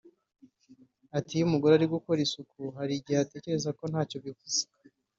Ati 1.17 1.31
“iyo 1.35 1.43
umugore 1.47 1.73
ari 1.75 1.87
gukora 1.95 2.19
isuku 2.27 2.61
hari 2.77 2.93
igihe 2.95 3.17
utekereza 3.25 3.69
ko 3.77 3.83
ntacyo 3.91 4.17
bivuze 4.25 4.61